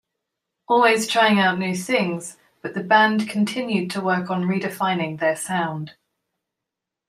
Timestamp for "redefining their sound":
4.45-5.91